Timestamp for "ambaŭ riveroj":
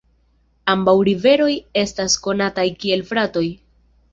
0.73-1.51